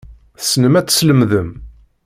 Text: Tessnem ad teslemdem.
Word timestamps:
Tessnem 0.39 0.75
ad 0.79 0.85
teslemdem. 0.87 1.49